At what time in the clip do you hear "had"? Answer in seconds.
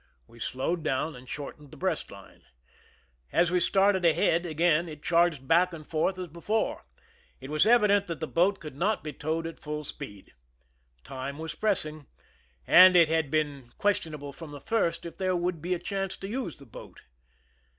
13.09-13.29